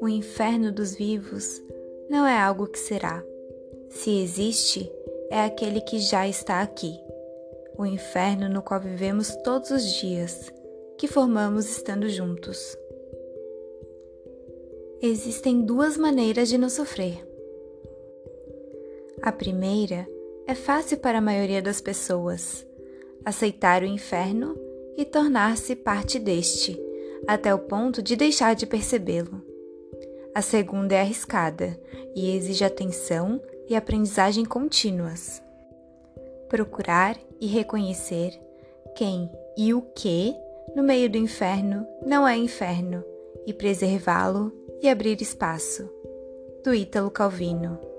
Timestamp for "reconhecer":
37.48-38.40